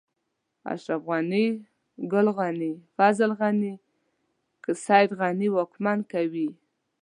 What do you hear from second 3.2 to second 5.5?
غني، که سيد غني